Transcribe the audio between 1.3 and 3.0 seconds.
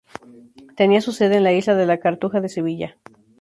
en la Isla de la Cartuja de Sevilla.